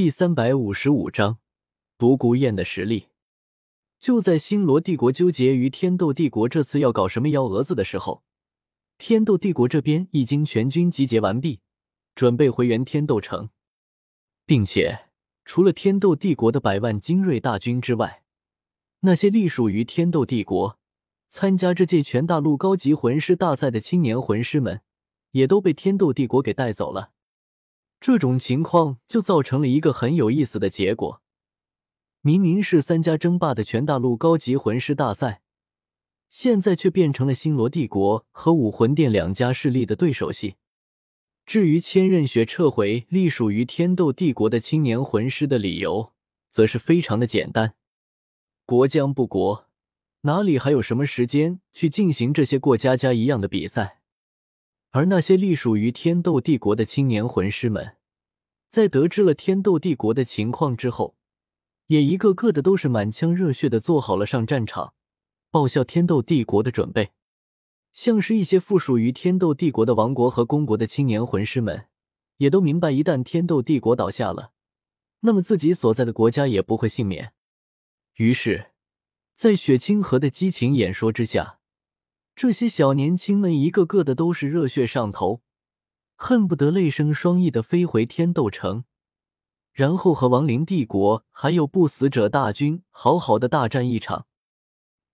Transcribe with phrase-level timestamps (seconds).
[0.00, 1.40] 第三百五十五章
[1.98, 3.08] 独孤雁的实力。
[3.98, 8.22] 就在星罗帝国纠结于天斗帝国这次要搞什么幺蛾子的时候，
[8.96, 11.60] 天斗帝国这边已经全军集结完毕，
[12.14, 13.50] 准备回援天斗城，
[14.46, 15.10] 并且
[15.44, 18.22] 除了天斗帝国的百万精锐大军之外，
[19.00, 20.78] 那些隶属于天斗帝国
[21.28, 24.80] 参加这届全大陆高级魂师大赛的青年魂师们，
[25.32, 27.10] 也都被天斗帝国给带走了。
[28.00, 31.20] 这种情况就造成了一个很有意思的结果：
[32.22, 35.42] 明明是三家争霸的全大陆高级魂师大赛，
[36.30, 40.56] 现在却变成了星罗帝国和武魂殿两家势力的对手戏。
[41.44, 46.14] 至于千仞雪撤回隶属于天斗帝国的青年魂师的理由，
[46.48, 47.74] 则是非常的简单：
[48.64, 49.66] 国将不国，
[50.22, 53.99] 哪里还有什么时间去进行这些过家家一样的比赛？
[54.92, 57.96] 而那些隶属于天斗帝国的青年魂师们，
[58.68, 61.16] 在得知了天斗帝国的情况之后，
[61.86, 64.94] 也一个个的都是满腔热血的做好了上战场
[65.50, 67.12] 报效天斗帝国的准备。
[67.92, 71.86] 像是一些附属于天斗帝国的王国和公国的青年魂师们，
[72.38, 74.50] 也都明白，一旦天斗帝国倒下了，
[75.20, 77.32] 那么自己所在的国家也不会幸免。
[78.16, 78.72] 于是，
[79.36, 81.59] 在雪清河的激情演说之下。
[82.40, 85.42] 这些小年轻们一个个的都是热血上头，
[86.16, 88.84] 恨不得泪生双翼的飞回天斗城，
[89.74, 94.26] 然后和亡灵帝国还有不死者大军好好的大战一场。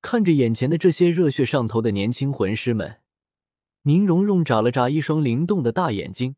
[0.00, 3.00] 看着眼前的这些热血上头的年轻魂师们，
[3.82, 6.36] 宁荣荣眨了眨一双灵动的大眼睛，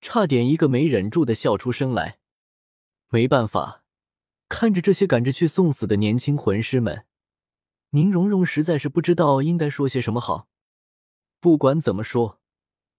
[0.00, 2.18] 差点一个没忍住的笑出声来。
[3.10, 3.82] 没办法，
[4.48, 7.04] 看着这些赶着去送死的年轻魂师们。
[7.94, 10.48] 宁荣荣实在是不知道应该说些什么好。
[11.38, 12.40] 不管怎么说，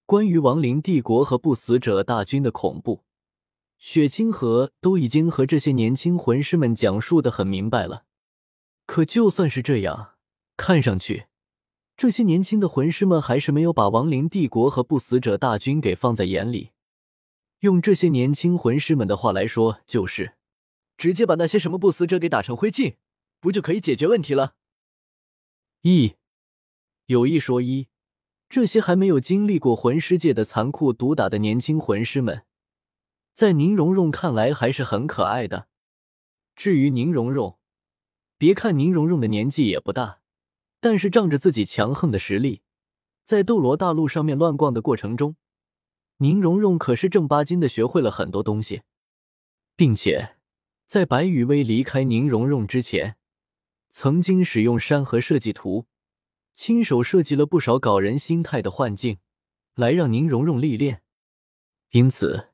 [0.06, 3.04] 关于亡灵帝国和不死者大军的恐怖，
[3.78, 8.06] 雪清河都已经和这些年轻魂师们讲述的很明白了。
[8.86, 10.12] 可就算是这样，
[10.56, 11.26] 看上去
[11.98, 16.72] 这些年轻的魂师们还是没有把亡灵帝国和不死者大军给放在眼里。
[17.60, 20.36] 用这些年轻魂师们的话来说，就是
[20.96, 22.96] 直接把那些什么不死者给打成灰烬，
[23.42, 24.54] 不就可以解决问题了？
[25.88, 26.16] 一
[27.06, 27.90] 有一说一，
[28.50, 32.44] 这些还没有经历过魂师界的残酷毒打的年轻魂师们，
[33.36, 35.68] 在宁荣荣看来还是很可爱的。
[36.56, 37.60] 至于宁荣荣，
[38.40, 40.22] 别看宁荣荣的年纪也不大，
[40.80, 42.64] 但是仗着自己强横的实力，
[43.24, 45.36] 在斗罗大陆上面乱逛的过程中，
[46.18, 48.82] 宁荣荣可是正八经的学会了很多东西，
[49.76, 50.38] 并且
[50.88, 53.18] 在白羽薇离开宁荣荣之前。
[53.98, 55.86] 曾经使用山河设计图，
[56.54, 59.20] 亲手设计了不少搞人心态的幻境，
[59.74, 61.02] 来让宁荣荣历练。
[61.92, 62.50] 因此，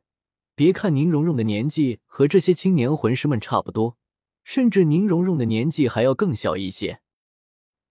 [0.54, 3.98] 别看宁荣荣的年纪和这些青年魂师们差不多，
[4.44, 7.02] 甚至宁荣荣的年纪还要更小一些，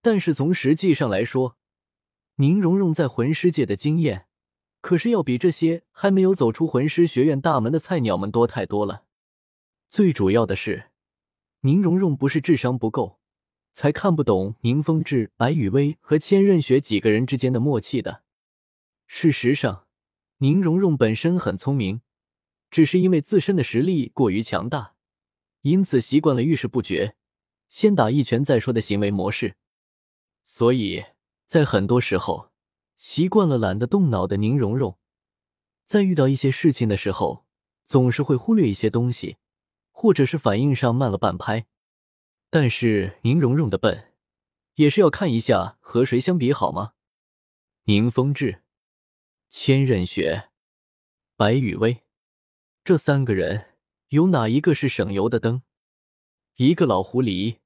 [0.01, 1.57] 但是从实际上来说，
[2.37, 4.27] 宁荣荣在魂师界的经验，
[4.81, 9.07] 可是要比这些还没有走出魂师学院大门的菜鸟们多太多了。
[9.89, 10.93] 最主要的是，
[11.63, 13.19] 宁荣荣不是智商不够。
[13.73, 18.23] 才看不懂宁风致、白雨薇和千仞雪几个人之间的默契的。
[19.07, 19.87] 事实上，
[20.39, 22.01] 宁荣荣本身很聪明，
[22.71, 24.95] 只是因为自身的实力过于强大，
[25.63, 27.17] 因此习惯了遇事不决，
[27.69, 29.57] 先打一拳再说的行为模式。
[30.45, 31.05] 所以
[31.47, 32.51] 在很多时候，
[32.97, 34.99] 习惯了懒得动脑的宁荣荣，
[35.85, 37.47] 在遇到一些事情的时候，
[37.85, 39.37] 总是会忽略一些东西，
[39.91, 41.67] 或者是反应上慢了半拍。
[42.53, 44.13] 但是宁荣荣的笨，
[44.75, 46.95] 也是要看一下和谁相比好吗？
[47.85, 48.65] 宁风致、
[49.49, 50.51] 千仞雪、
[51.37, 52.03] 白雨薇，
[52.83, 53.77] 这三个人
[54.09, 55.63] 有哪一个是省油的灯？
[56.57, 57.61] 一个老狐狸，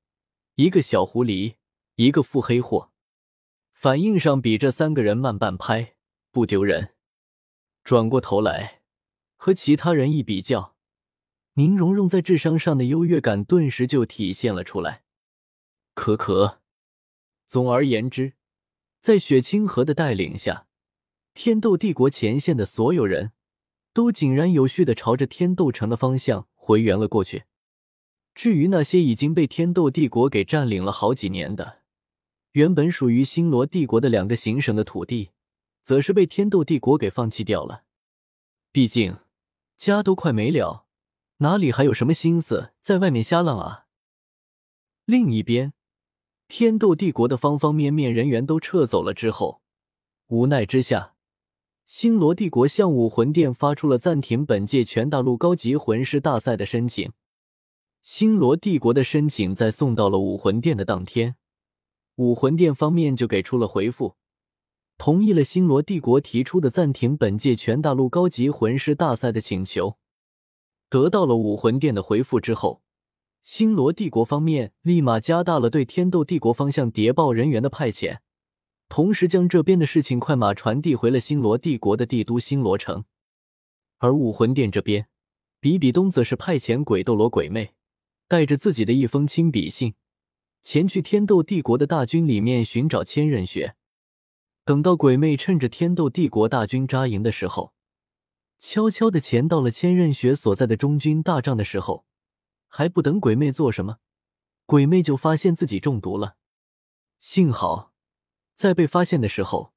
[0.57, 1.57] 一个小狐狸，
[1.95, 2.93] 一个腹黑货，
[3.73, 5.97] 反应上比这三个人慢半拍，
[6.31, 6.95] 不丢人。
[7.83, 8.83] 转过头来
[9.37, 10.74] 和其他人一比较。
[11.55, 15.03] 宁荣荣在智商上的优越感顿时就体现了出来。
[15.95, 16.61] 可可，
[17.47, 18.33] 总而言之，
[19.01, 20.67] 在雪清河的带领下，
[21.33, 23.31] 天斗帝国前线的所有人
[23.93, 27.45] 都井然有序的朝着天斗城的方向回援了过去。
[28.35, 31.83] 至于那些已经被天斗帝国给占领了好几年的，
[32.53, 35.31] 原本属于星罗帝国的两个行省的土地，
[35.85, 37.85] 则是被天斗帝国给放弃掉了。
[38.73, 39.19] 毕竟，
[39.77, 40.84] 家都快没了。
[41.39, 43.87] 哪里还有什么心思在外面瞎浪啊？
[45.05, 45.73] 另一边，
[46.47, 49.61] 天斗帝国的方方面面人员都撤走了之后，
[50.29, 51.15] 无奈之下，
[51.85, 57.13] 星罗帝国向武魂殿发出了暂停本届全大陆高级魂师大赛的申请。
[58.01, 61.37] 星罗帝国的申请在送到了武魂殿的当天，
[62.15, 64.15] 武魂殿方面就给出了回复，
[64.97, 69.99] 同意了星罗帝国提出的暂停本届全大陆高级魂师大赛的请求。
[70.89, 72.83] 得到了武魂殿的回复之后，
[73.43, 78.19] 星罗帝国方面立马加大了对天斗帝国方向谍报人员的派遣，
[78.89, 83.05] 同时将这边的事情快马传递回了星罗帝国的帝都星罗城。
[83.99, 85.07] 而武魂殿这边，
[85.61, 87.75] 比比东则是派遣鬼斗罗鬼魅。
[88.27, 89.95] 带着自己的一封亲笔信，
[90.63, 93.77] 前去天斗帝国的大军里面寻找千仞雪。
[94.65, 97.75] 等到鬼魅趁着天斗帝国大军扎营的时候，
[98.67, 102.07] 悄悄的潜到了千仞雪所在的中军大帐的时候，
[102.67, 103.99] 还不等鬼魅做什么，
[104.65, 106.37] 鬼魅就发现自己中毒了。
[107.19, 107.93] 幸好，
[108.55, 109.75] 在被发现的时候，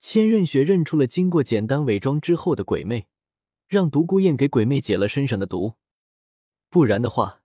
[0.00, 3.06] 千仞雪认出了经过简单伪装之后的鬼魅，
[3.68, 5.74] 让独孤雁给鬼魅解了身上的毒，
[6.68, 7.42] 不然的话。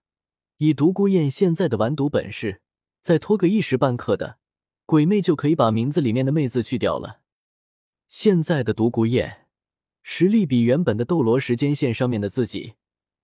[0.56, 2.62] 以独孤雁现在的完毒本事，
[3.00, 4.40] 再拖个一时半刻的，
[4.86, 7.20] 鬼魅就可以把名字里面的“魅”字去掉了。
[8.08, 9.46] 现在的独孤雁
[10.02, 12.74] 实力比原本的斗罗时间线上面的自己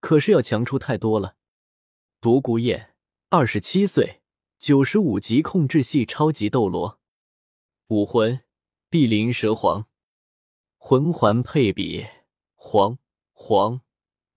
[0.00, 1.36] 可是要强出太多了。
[2.20, 2.94] 独孤雁，
[3.30, 4.20] 二十七岁，
[4.58, 7.00] 九十五级控制系超级斗罗，
[7.88, 8.40] 武魂
[8.88, 9.86] 碧鳞蛇皇，
[10.76, 12.06] 魂环配比
[12.54, 12.98] 黄
[13.32, 13.80] 黄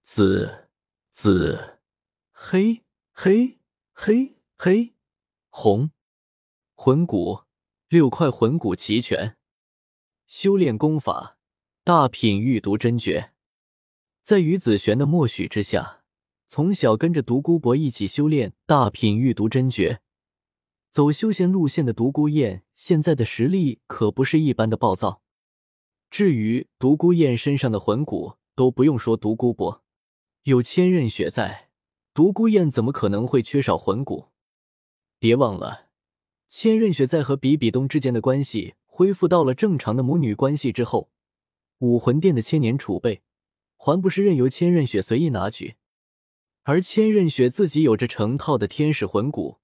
[0.03, 0.69] 紫
[1.11, 1.79] 紫
[2.31, 2.83] 黑。
[3.21, 3.59] 黑
[3.91, 4.93] 黑黑
[5.49, 5.91] 红
[6.73, 7.41] 魂骨
[7.89, 9.35] 六块魂骨齐全，
[10.25, 11.37] 修炼功法
[11.83, 13.31] 大品御毒真诀，
[14.21, 16.03] 在于子璇的默许之下，
[16.47, 20.01] 从小跟着独孤博一起修炼大品御毒真诀，
[20.91, 25.23] 走修仙路线的独孤雁现在的实力可不是一般的暴躁。
[26.11, 29.83] 至于独孤雁身上的魂骨，都不用说，独孤博
[30.43, 31.69] 有千仞雪在。
[32.13, 34.27] 独孤雁怎么可能会缺少魂骨？
[35.17, 35.87] 别忘了，
[36.49, 41.09] 千仞雪在和比比东之间的关系恢复到了正常的母女关系之后，
[41.79, 43.21] 武魂殿的千年储备
[43.75, 45.75] 还不是任由千仞雪随意拿取？
[46.63, 49.57] 而千仞雪自己有着成套的天使魂骨，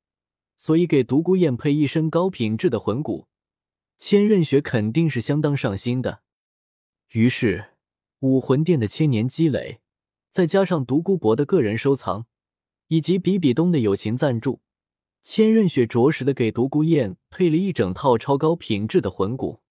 [0.57, 3.27] 所以给独孤雁配一身高品质的魂骨，
[3.97, 6.21] 千仞雪肯定是相当上心的。
[7.11, 7.71] 于是，
[8.19, 9.79] 武魂殿的千年积累，
[10.29, 12.25] 再加上独孤博的个人收藏。
[12.87, 14.61] 以及比比东的友情赞助，
[15.23, 19.63] 千仞雪着实的给独孤雁配了一整套超高品质的魂骨。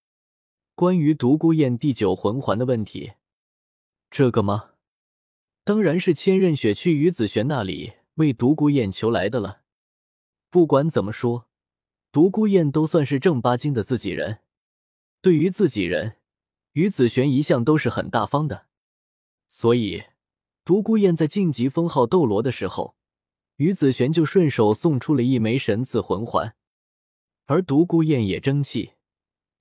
[0.77, 3.13] 关于独孤雁第九魂环的问题，
[4.11, 4.71] 这个吗？
[5.63, 9.61] 当然是千仞雪去于子璇那里为独孤雁求来的了。
[10.49, 11.47] 不管怎么说，
[12.11, 14.39] 独孤雁都算是正八经的自己人。
[15.21, 16.17] 对于自己人，
[16.73, 18.65] 于子璇一向都是很大方的。
[19.47, 20.03] 所以，
[20.65, 22.97] 独孤雁在晋级封号斗罗的时候。
[23.55, 26.53] 于子璇就顺手送出了一枚神赐魂环，
[27.45, 28.94] 而独孤雁也争气，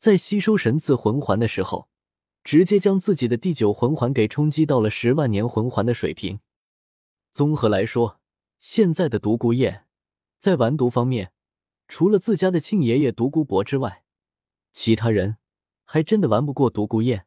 [0.05, 1.89] 在吸收神赐魂环的时候，
[2.43, 6.41] 直接将自己的第九魂环给冲击到了十万年魂环的水平。
[7.33, 8.21] 综合来说，
[8.59, 9.87] 现在的独孤雁
[10.39, 11.33] 在完毒方面，
[11.89, 14.05] 除了自家的亲爷爷独孤博之外，
[14.75, 15.39] 其他人
[15.87, 17.25] 还真的玩不过独孤雁。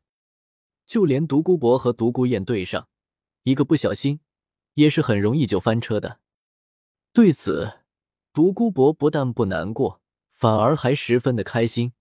[0.85, 2.87] 就连独孤博和独孤雁对上，
[3.41, 4.19] 一个不小心，
[4.75, 6.19] 也是很容易就翻车的。
[7.11, 7.79] 对此，
[8.31, 11.93] 独孤博不但不难过，反而还十分的开心。